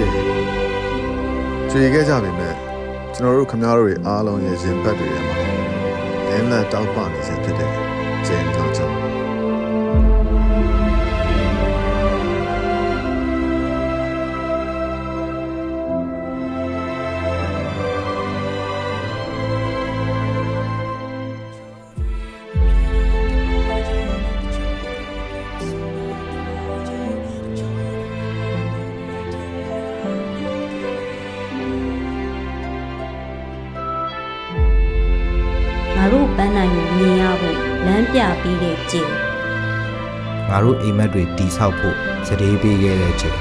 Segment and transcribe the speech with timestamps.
[0.00, 0.14] ကျင်း
[1.70, 2.54] ကြွေခဲ့ကြပြီမဲ့
[3.14, 5.36] ကျွန်တော်တို့ခမားတို့တွေအားလုံးရဲ့ရင်ဘတ်တွေထဲမှာ
[6.28, 7.70] လင်းလက်တောက်ပနေစေဖြစ်တဲ့
[8.26, 9.10] ကျင်းတော့ကြောင့်ငါ
[36.12, 39.08] တို့ပန်းနိုင်ကိုမြင်ရဖို့လမ်းပြပေးတဲ့ကြည်
[40.48, 41.96] ငါတို့အိမ်မက်တွေတီဆောက်ဖို့
[42.26, 43.38] စတေးပေးခဲ့တဲ့ချိန်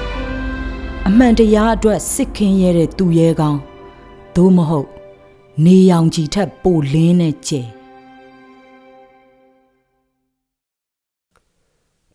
[1.08, 3.60] အမှန်တရားအတွက်စစ်ခင်းရဲတဲ့သူရဲကောင်း
[4.36, 4.88] သို့မဟုတ်
[5.66, 7.62] နေရောင်ခြည်ထက်ပိုလင်းတဲ့ကျဲ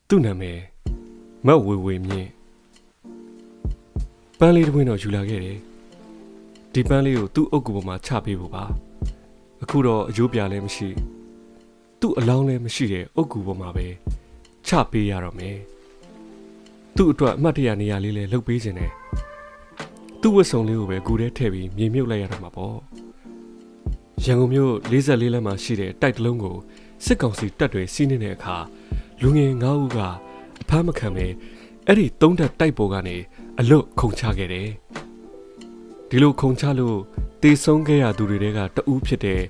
[0.08, 0.58] သူ့နာမည်
[1.46, 2.28] မတ်ဝေဝေမြင့်
[4.38, 5.58] ပန်းလေးတစ်ပွင့်တော့ယူလာခဲ့တယ်
[6.72, 8.64] ဒီပန်းလေးကိုသူ့အုပ်ကူပေါ်မှာချပေးဖို့ပါ
[9.64, 10.88] အခုတော့အယိုးပြာလည်းမရှိ
[12.00, 13.86] သူ့အလောင်းလည်းမရှိတဲ့အုပ်ကူပေါ်မှာပဲ
[14.66, 15.56] ချပေးရတော့မယ်
[16.96, 18.90] သူ့အတွက်အမှတ်တရနေရာလေးလည်းလှုပ်ပေးခြင်းနဲ့
[20.20, 22.76] သူ့ဝတ်စုံလေးကိုပဲဂူထဲထည့်ပြီးမြေမြုပ်လိုက်ရတော့မှာပေါ့
[24.24, 26.56] ရန်ကုန်မြို့44လမ်းမှာရှိတဲ့တိုက်တလုံးကို
[27.04, 28.56] စစ်ကောင်စီတပ်တွေစီးနေတဲ့အခါ
[29.22, 29.98] လူငယ်၅ဦးက
[30.62, 31.26] အဖမ်းမခံပဲ
[31.86, 33.16] အဲ့ဒီသုံးတက်တိုက်ပေါ်ကနေ
[33.58, 34.68] အလွတ်ခုန်ချခဲ့တယ်။
[36.08, 36.98] ဒီလိုခုန်ချလို့
[37.45, 39.42] တေဆုံးခဲ့ရသူတွေတဲကတဦးဖြစ်တဲ့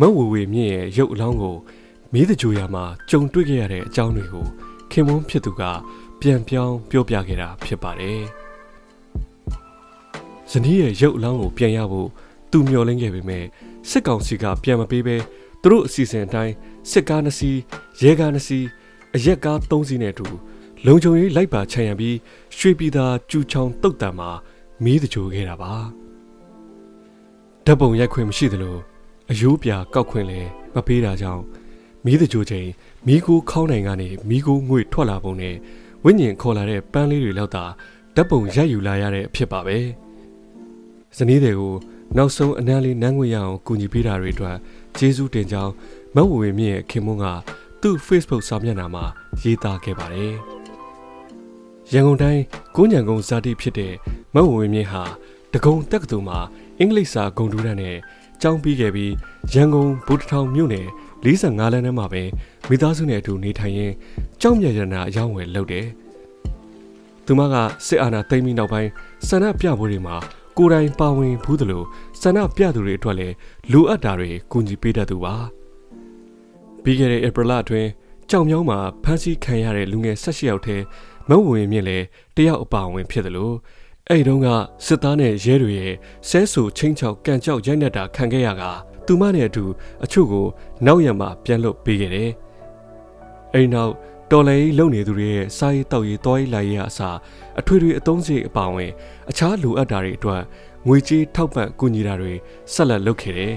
[0.00, 1.56] မတ်ဝေဝေမြင့်ရဲ့ရုပ်အလောင်းကို
[2.12, 4.46] မီးတကြိုရမှာကြုံတွေ့ခဲ့ရတဲ့အကြောင်းတွေကို
[4.90, 5.62] ခင်မုန်းဖြစ်သူက
[6.20, 8.20] ပြန်ပြောင်းပြောပြခဲ့တာဖြစ်ပါတယ်။
[10.50, 12.08] ဇနီးရဲ့ရုပ်အလောင်းကိုပြန်ရဖို့
[12.50, 13.44] သူမျှော်လင့်ခဲ့ပေမဲ့
[13.90, 15.16] စစ်ကောင်စီကပြန်မပေးဘဲ
[15.62, 16.54] သူတို့အစီအစဉ်အတိုင်း
[16.90, 17.58] စစ်ကားနှစ်စီး
[18.02, 18.66] ရဲကားနှစ်စီး
[19.16, 20.26] အရက်ကား၃စီးနဲ့အတူ
[20.86, 22.16] လုံခြုံရေးလိုက်ပါခြံရံပြီး
[22.56, 24.30] ရွှေပြည်သာကျူချောင်းတုတ်တံမှာ
[24.84, 26.05] မီးတကြိုခဲ့တာပါ
[27.68, 28.76] ဓာတ်ပုံရိုက်ခွင့်မရှိသလို
[29.30, 31.42] အယိုးပြကောက်ခွင့်လည်းမပေးတာကြောင့်
[32.04, 32.68] မီးတကြိုချိန်
[33.06, 35.54] မီးကိုခေါင်းနိုင်ကနေမီးကိုငွေထွက်လာပုံနဲ့
[36.04, 37.64] ဝိညာဉ်ခေါ်လာတဲ့ပန်းလေးတွေလောက်သာ
[38.14, 39.78] ဓာတ်ပုံရိုက်ယူလာရတဲ့အဖြစ်ပါပဲ
[41.16, 41.74] ဇနီးတွေကို
[42.16, 44.56] နောက်ဆုံးအနမ်းလေးနန်းငွေရအောင်ကူညီပေးတာတွေအတွက်
[44.98, 45.72] ကျေးဇူးတင်ကြောင်း
[46.14, 47.26] မတ်ဝေမြင့်ရဲ့ခင်မွန်းက
[47.80, 49.04] သူ့ Facebook စာမျက်နှာမှာ
[49.42, 50.34] ရေးသားခဲ့ပါတယ်။
[51.92, 52.42] ရန်ကုန်တိုင်း
[52.76, 53.94] ကိုညံကုန်းဇာတိဖြစ်တဲ့
[54.34, 55.04] မတ်ဝဝင်းမြင့်ဟာ
[55.54, 56.38] တကုံတက္ကသိုလ်မှာ
[56.78, 57.96] အင်္ဂလိပ်စာဂုဏ်ထူးတန်းနဲ့
[58.42, 59.12] ကျောင်းပြီးခဲ့ပြီး
[59.52, 60.86] ရန်ကုန်ဗုဒ္ဓထောင်မြို့နယ်
[61.24, 62.22] 45လမ်းထဲမှာပဲ
[62.68, 63.94] မိသားစုနဲ့အတူနေထိုင်ရင်း
[64.40, 65.86] ကျောင်းမြရနာအယောင်းဝယ်လုပ်တယ်။
[67.26, 67.54] သူမက
[67.86, 68.90] စစ်အာဏာသိမ်းပြီးနောက်ပိုင်း
[69.28, 70.16] ဆန္ဒပြပွဲတွေမှာ
[70.58, 71.82] ကိုယ်တိုင်ပါဝင်ဘူးသလို
[72.20, 73.34] ဆန္ဒပြသူတွေအတွက်လည်း
[73.72, 75.34] လိုအပ်တာတွေကူညီပေးတတ်သူပါ။
[76.82, 77.88] ပြီးခဲ့တဲ့ဧပြီလအတွင်း
[78.30, 80.76] ကြောင်မြောင်းမှာဖမ်းဆီးခံရတဲ့လူငယ်၁၈ယောက်ထဲ
[81.28, 82.04] မဝဝင်မြင့်လည်း
[82.36, 83.54] တယောက်အပါအဝင်ဖြစ်တယ်လို့
[84.10, 84.48] အဲ့ဒီတုန်းက
[84.86, 85.94] စစ်သားနဲ့ရဲတွေရဲ့
[86.28, 88.62] ဆဲဆူချင်းချောက်ကန်ကြောက်ရိုက်နှက်တာခံခဲ့ရက
[89.06, 89.64] သူမနဲ့အတူ
[90.04, 90.46] အချို့ကို
[90.86, 92.30] နောက်ရံမှာပြန်လွတ်ပေးခဲ့တယ်။
[93.54, 93.92] အဲ့ဒီနောက်
[94.30, 97.16] တော်လိုင်းလုံနေသူတွေရဲ့စာရေးတောက်ရေးတောရေးလာရေးအစား
[97.60, 98.90] အထွေထွေအသုံးစရိတ်အပါအဝင်
[99.30, 100.42] အခြားလိုအပ်တာတွေအတွက်
[100.86, 102.32] ငွေကြေးထောက်ပံ့ကူညီတာတွေ
[102.72, 103.54] ဆက်လက်လုပ်ခဲ့တယ်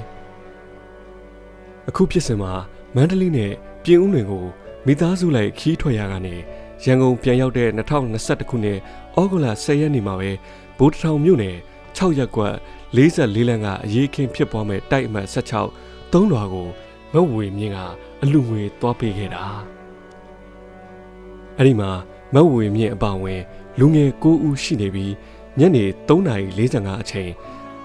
[1.89, 2.51] ။အခုဖြစ်စဉ်မှာ
[2.95, 3.51] မန္တလေးနဲ့
[3.83, 4.45] ပြင်ဦးလွင်ကို
[4.85, 6.35] မိသားစုလိုက်ခီးထွက်ရကနေ
[6.83, 8.79] ရန်ကုန်ပြန်ရောက်တဲ့2021ခုနှစ်
[9.19, 10.31] ဩဂုတ်လ10ရက်နေ့မှာပဲ
[10.77, 11.57] ဗိုလ်တထောင်မြို့နယ်
[11.97, 12.55] 6ရက်ကွက်
[12.95, 16.67] 44လမ်းကအရေးခင်းဖြစ်ပွားမဲ့တိုက်အမှတ်16သုံးလွာကို
[17.13, 17.77] မဝေမြင့်က
[18.21, 19.43] အလူငွေသွားပေးခဲ့တာ
[21.57, 21.91] အဲ့ဒီမှာ
[22.33, 23.41] မဝေမြင့်အပါအဝင်
[23.79, 25.13] လူငယ်9ဦးရှိနေပြီး
[25.59, 27.31] ညနေ3:45အချိန်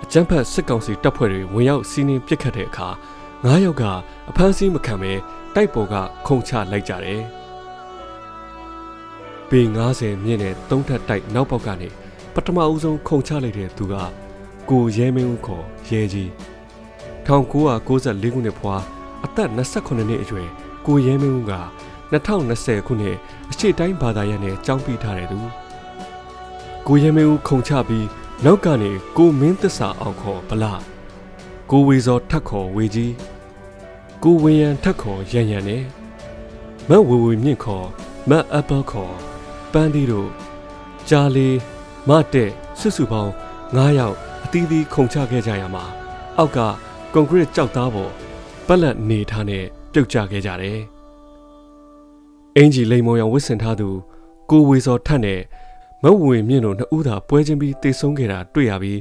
[0.03, 2.89] အကြမ်းဖက်စစ်ကောင်စီတပ်ဖွဲ့တွေဝင်ရောက်စီးနင်းပစ်ခတ်တဲ့အခါ
[3.45, 3.85] ငါးယောက်က
[4.31, 5.13] အဖမ်းဆီးမခံဘဲ
[5.55, 5.95] တိုက်ပေါ်က
[6.27, 7.23] ခုန်ချလိုက်ကြတယ်။
[9.51, 9.61] ပေ
[9.95, 11.89] 90မြင့်တဲ့သုံးထပ်တိုက်နောက်ပေါက်ကနေ
[12.35, 13.95] ပထမအဦးဆုံးခုန်ချလိုက်တဲ့သူက
[14.71, 16.29] ကိုရဲမင်းဦးခေါ်ရဲကြီး
[17.27, 18.75] 1994ခုနှစ်ဖွာ
[19.25, 20.49] အသက်28နှစ်အရွယ်
[20.87, 21.55] ကိုရဲမင်းဦးက
[22.13, 23.17] 2020ခုနှစ်
[23.51, 25.39] အရှိတိုင်းဘာသာရပ်နဲ့ကြောင်းပြီးထားတဲ့သူ
[26.87, 28.07] ကိုရဲမင်းဦးခုန်ချပြီး
[28.45, 30.73] နောက်ကနေကိုမင်းသစ္စာအောင်ခေါ်ဗလာ
[31.71, 33.13] ကိုဝေစောထက်ခေါ်ဝေကြီး
[34.23, 35.83] ကိုဝင်းရန်ထက်ခေါ်ရန်ရန်နဲ့
[36.89, 37.87] မတ်ဝေဝေမြင့်ခေါ်
[38.29, 39.15] မတ်အပယ်ခေါ်
[39.75, 40.29] ပန်းဒီတို့
[41.09, 41.49] ဂျာလီ
[42.09, 43.33] မတဲ့ဆွစုပေါင်း
[43.63, 45.85] 9ယောက်အသီးသီးခုန်ချခဲ့ကြရမှာ
[46.39, 46.59] အောက်က
[47.13, 48.13] ကွန်ကရစ်ကြောက်သားပေါ်
[48.67, 50.81] ပက်လက်နေထားနဲ့ပြုတ်ကျခဲ့ကြတယ်
[52.57, 53.89] အင်ဂျီလိမ်မောင်ရောင်ဝစ်စင်ထားသူ
[54.51, 55.41] ကိုဝေစောထက်နဲ့
[56.03, 59.01] မတ်ဝေဝေမြင့်တို့နှစ်ဦးသာပွဲချင်းပြီးတေဆုံးခဲ့တာတွေ့ရပြီး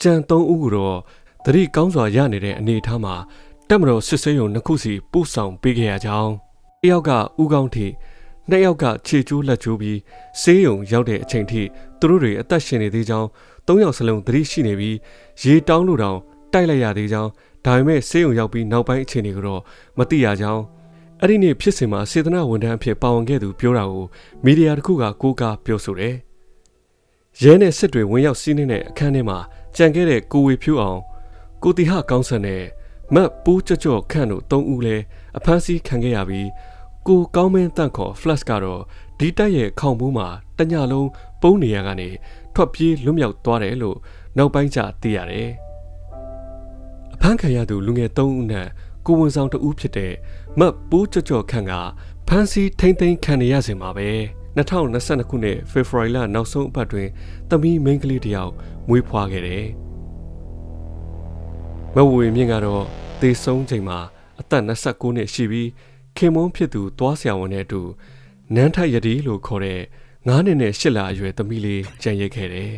[0.00, 0.98] ကြံ၃ဦးကတော့
[1.44, 3.14] သတိကောင်းစွာရနေတဲ့အနေအထားမှာ
[3.68, 6.32] တက်မတော်စစ်ဆေးရုံနှစ်ခုစီပို့ဆောင်ပေးခဲ့ရကြောင်း
[6.82, 7.10] တယောက်က
[7.42, 7.86] ဥကောင်းထိ
[8.48, 9.98] နှစ်ယောက်ကခြေကျိုးလက်ကျိုးပြီး
[10.40, 11.62] ဆေးရုံရောက်တဲ့အချိန်ထိ
[12.00, 13.28] သူတို့တွေအသက်ရှင်နေသေးကြောင်း
[13.66, 14.96] သုံးယောက်စလုံးသတိရှိနေပြီး
[15.42, 16.18] ရေတောင်းလို့တောင်
[16.52, 17.30] တိုက်လိုက်ရသေးကြောင်း
[17.64, 19.62] ဒါပေမဲ့ဆေးရုံရောက်ပြီးနောက်ပိုင်းအခြေအနေကိုတော့
[19.98, 20.62] မသိရကြောင်း
[21.20, 24.04] အဲ့ဒီနေ့ဖြစ်စဉ်မှာစေတနာဝန်ထမ်းအဖြစ်ပါဝင်ခဲ့သူပြောတာကို
[24.44, 26.14] မီဒီယာတစ်ခုကကိုးကားပြောဆိုတယ်။
[27.42, 29.38] ရဲနဲ့စစ်တွေဝင်ရောက်စီးနှင်းတဲ့အခန်းထဲမှာ
[29.76, 31.00] ကြံခဲ့တဲ့ကိုဝေဖြူအောင်
[31.62, 32.62] ကိုတီဟကောင်းဆန်နဲ့
[33.14, 34.96] မတ်ပူးကြော့ကြော့ခန့်တို့၃ဦးလဲ
[35.36, 36.48] အဖမ်းဆီးခံခဲ့ရပြီး
[37.10, 38.82] ကိုကောင်းမင်းတန့်ခေါ် flash ကတော့
[39.18, 40.28] ဒီတက်ရဲ့ခေါင်ဘူးမှာ
[40.58, 41.08] တညလုံး
[41.42, 42.08] ပုံးနေရကနေ
[42.54, 43.96] ထွက်ပြေးလွတ်မြောက်သွားတယ်လို့
[44.36, 45.48] နောက်ပိုင်းကျသိရတယ်။
[47.14, 48.68] အဖမ်းခံရသူလူငယ်၃ဦးနဲ့
[49.06, 50.12] ကိုဝန်ဆောင်တဦးဖြစ်တဲ့
[50.58, 51.72] မတ်ပူးကြော့ကြော့ခန့်က
[52.28, 54.08] ဖမ်းဆီးထိမ့်သိမ်းခံရစဉ်မှာပဲ
[54.56, 57.08] 2022ခုနှစ်ဖေဖော်ဝါရီလနောက်ဆုံးအပတ်တွင်
[57.50, 58.52] သမီးမိန်းကလေးတစ်ယောက်
[58.88, 59.64] မွေးဖွားခဲ့တယ်။
[61.94, 62.84] မဝေမြင့်ကတော့
[63.20, 63.98] သေဆုံးချိန်မှာ
[64.40, 65.68] အသက်29နှစ်ရှိပြီး
[66.16, 67.80] ခင်မုန်းဖြစ်သူသွားဆရာဝန်နဲ့အတူ
[68.54, 69.80] နန်းထက်ရည်လို့ခေါ်တဲ့
[70.26, 72.74] 9နှစ်နဲ့10လအရွယ်သမီးလေးကြံရိတ်ခဲ့တယ်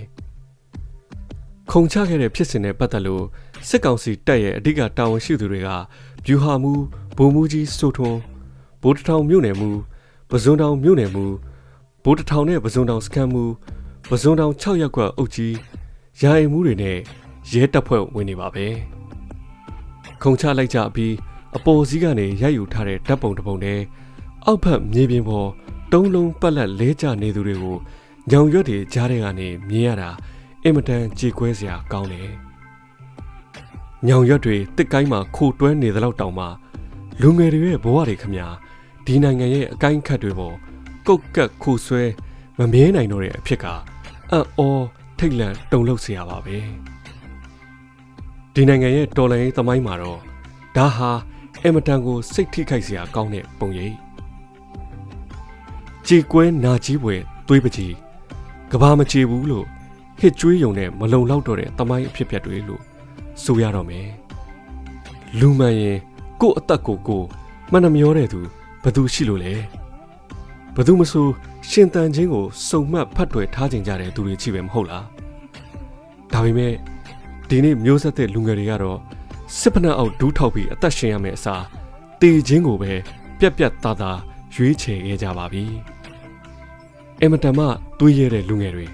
[1.70, 3.24] ။ခုံချခဲ့တဲ့ဖြစ်စဉ်နဲ့ပတ်သက်လို့
[3.68, 5.68] စစ်ကောင်စီတပ်ရဲ့အဓိကတာဝန်ရှိသူတွေက
[6.26, 6.72] ဗျူဟာမူ
[7.16, 8.20] ဗိုလ်မှူးကြီးစိုးထွန်း
[8.82, 9.70] ဗိုလ်တထောင်မြို့နယ်မူ
[10.30, 11.24] ပဇွန်တောင်မြို့နယ်မူ
[12.04, 13.44] ဗိုလ်တထောင်နဲ့ပဇွန်တောင်စခန်းမူ
[14.08, 15.54] ပဇွန်တောင်6ရပ်ကွက်အုပ်ကြီး
[16.20, 16.98] ရာအိမ်မှုတွေနဲ့
[17.52, 18.66] ရဲတပ်ဖွဲ့ဝင်နေပါပဲ။
[20.22, 21.12] ခုံချလိုက်ကြပြီး
[21.56, 23.80] အပေါ်စီးကနေရိုက်ယူထားတဲ့ဓာတ်ပုံတစ်ပုံနဲ့
[24.46, 25.48] အောက်ဖက်မြေပြင်ပေါ်
[25.92, 27.76] တုံးလုံးပတ်လက်လဲကျနေသူတွေကို
[28.30, 30.10] ညောင်ရွက်တွေကြားထဲကနေမြင်ရတာ
[30.64, 32.30] အင်မတန်ကြေကွဲစရာကောင်းတယ်။
[34.06, 36.46] ညောင်ရွက်တွေတစ်ကိုင်းမှာခိုတွဲနေသလောက်တောင်မှ
[37.20, 38.48] လူငယ်တွေရဲ့ဘဝတွေခမညာ
[39.06, 40.56] ဒီနိုင်ငံရဲ့အကိုင်းခတ်တွေပေါ်
[41.06, 42.02] ကုတ်ကက်ခိုဆွဲ
[42.58, 43.66] မမြဲနိုင်တော့တဲ့အဖြစ်က
[44.30, 44.68] အံ့ဩ
[45.18, 46.56] ထိတ်လန့်တုန်လှုပ်စရာပါပဲ။
[48.54, 50.20] ဒီနိုင်ငံရဲ့တော်လှန်ရေးသမိုင်းမှာတော့
[50.76, 51.10] ဒါဟာ
[51.62, 53.94] အင်မတန်ကိုစိတ်ထိခိုက်စရာကောင်းတဲ့ပုံရိပ်
[56.06, 57.14] ကြေကွဲနာကြီးပွဲ
[57.46, 57.94] သွေးပကြီး
[58.72, 59.66] ကဘာမချေဘူးလို့
[60.20, 62.82] ဟစ်ကြွေးယုံနဲ့မလုံလောက်တော့တဲ့တမိုင်းအဖြစ်ပြက်တွေလို့
[63.42, 64.08] ဆိုရတော့မယ်
[65.38, 65.98] လူမှန်ရင်
[66.40, 67.22] ကို့အသက်ကိုကို
[67.70, 68.40] မှန်နှမျောတဲ့သူ
[68.82, 69.54] ဘသူရှိလို့လဲ
[70.76, 71.26] ဘသူမဆို
[71.68, 75.04] ရှင်တန်ချင်းကိုစုံမှတ်ဖတ်တွယ်ထားကြကြတဲ့သူတွေချိပဲမဟုတ်လား
[76.32, 76.72] ဒါပေမဲ့
[77.48, 78.98] ဒီနေ့မျိုးဆက်တဲ့လူငယ်တွေကတော့
[79.58, 81.64] စစ်ဖနက်အောက်ဒူးထောက်ပြီးအသက်ရှင်ရမယ့်အစား
[82.20, 82.92] တေချင်းကိုပဲ
[83.38, 84.18] ပြက်ပြက်သားသား
[84.54, 85.64] ရွေးချယ်ခဲ့ကြပါပြီ
[87.20, 87.66] အင်မတန်မှ
[87.98, 88.86] တွေးရတဲ့လူငယ်တွေ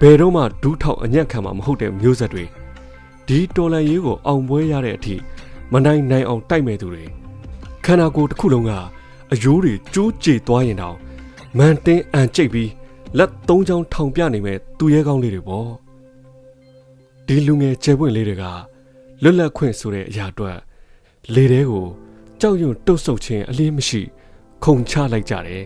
[0.00, 2.44] ဘယ်တော့မှဒူးထောက်အညံ့ခံမှာမဟုတ်တဲ့မျိုးဆက်တွေ
[3.26, 5.14] ဒီတော်လန်ရေးကိုအောင်ပွဲရတဲ့အထိ
[5.72, 7.04] မနိုင်နိုင်အောင်တိုက်မဲ့သူတွေ
[7.84, 8.72] ခန္ဓာကိုယ်တစ်ခုလုံးက
[9.32, 10.96] အယိုးတွေကျိုးကြေသွားရင်တောင်
[11.58, 12.70] မန်တင်းအန်ကျိတ်ပြီး
[13.18, 15.68] လက်သုံးချောင်းထောင်ပြနေမဲ့သူရဲကောင်းလေးတွေပေါ့
[17.26, 18.44] ဒီလူငယ်ကျဲပွင့်လေးတွေက
[19.26, 20.58] လွတ်လပ်ခွင့်ဆိုတဲ့အရာအတွက်
[21.34, 21.86] လေထဲကို
[22.40, 24.02] ကြောက်ရွံ့တုတ်ဆုပ်ခြင်းအလင်းမရှိ
[24.64, 25.64] ခုန်ချလိုက်ကြတယ်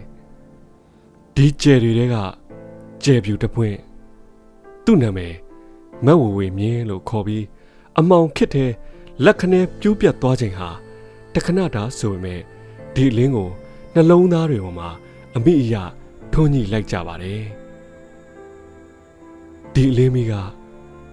[1.34, 2.16] ဒီကျယ်တွေတဲက
[3.04, 3.76] ကျယ်ပြူတစ်ပွင့်
[4.84, 5.34] သူ့နာမည်
[6.04, 7.44] မတ်ဝဝေမြင်းလို့ခေါ်ပြီး
[7.98, 8.70] အမောင်ခစ်တဲ့
[9.24, 10.68] လက်ခနဲပြူးပြတ်သွားခြင်းဟာ
[11.34, 12.40] တခဏတာဆိုပေမဲ့
[12.94, 13.50] ဒီအလင်းကို
[13.94, 14.88] နှလုံးသားတွေပေါ်မှာ
[15.36, 15.74] အမိအယ
[16.32, 17.42] ထွန်းညှိလိုက်ကြပါတယ်
[19.74, 20.32] ဒီအလင်းမီက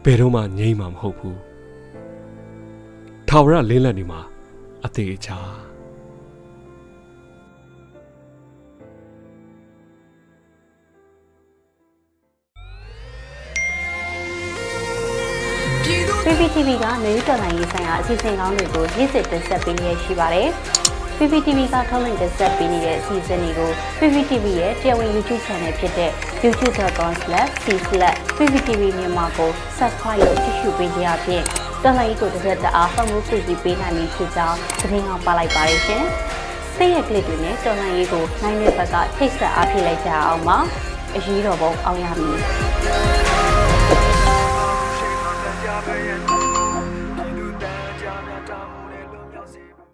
[0.03, 1.39] ဘယ်တော့မှငြိမ်းမှာမဟုတ်ဘူး
[3.37, 4.19] ထာဝရလင်းလက်နေမှာ
[4.85, 5.37] အသေးချာ
[16.23, 20.47] PPTV ကမျိုးတော်လိုင်းရေးဆိုင်ရာအစီအစဉ်ကောင်းတွေကိုရည်စည်တင်ဆက်ပေးနေရရှိပါတယ်။
[21.17, 26.11] PPTV ကထုတ်လွှင့်တင်ဆက်ပေးနေတဲ့အစီအစဉ်တွေကို PPTV ရဲ့တရားဝင် YouTube Channel ဖြစ်တဲ့
[26.43, 31.45] youtube.com/c/pptv မြန်မာကို Subscribe လုပ်ကြည့်ရှုပေးကြရဖြင့်
[31.87, 36.03] တော်လိုင်းကိုတစ်သက်တအားဖုန်းမှုပြည့်ပေးနိုင်ပြီဖြစ်ကြောင်းသတင်းအောင်ပါလိုက်ပါရရှင်။
[36.75, 40.57] စိတ်ရကလစ်တွေနဲ့တော်လိုင်းရေးကိုနိုင်တဲ့ဘက်ကထိတ်ဆက်အားဖြည့်လိုက်ကြအောင်ပါ။
[41.15, 42.37] အရေးတော်ပုံအောင်ရမည်။